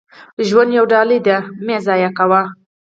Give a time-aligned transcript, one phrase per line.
[0.47, 2.41] •ژوند یوه ډالۍ ده، مه یې ضایع کوه.